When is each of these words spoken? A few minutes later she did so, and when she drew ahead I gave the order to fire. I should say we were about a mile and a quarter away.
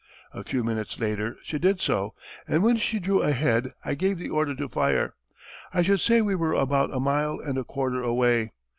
A 0.33 0.43
few 0.43 0.63
minutes 0.63 0.97
later 0.97 1.37
she 1.43 1.59
did 1.59 1.79
so, 1.79 2.13
and 2.47 2.63
when 2.63 2.77
she 2.77 2.97
drew 2.97 3.21
ahead 3.21 3.75
I 3.85 3.93
gave 3.93 4.17
the 4.17 4.29
order 4.31 4.55
to 4.55 4.67
fire. 4.67 5.13
I 5.75 5.83
should 5.83 6.01
say 6.01 6.23
we 6.23 6.33
were 6.33 6.53
about 6.53 6.91
a 6.91 6.99
mile 6.99 7.39
and 7.39 7.55
a 7.55 7.63
quarter 7.63 8.01
away. 8.01 8.51